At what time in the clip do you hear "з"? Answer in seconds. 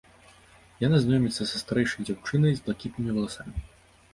2.61-2.67